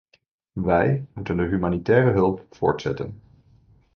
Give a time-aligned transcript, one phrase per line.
[0.53, 3.21] Wij moeten de humanitaire hulp voortzetten.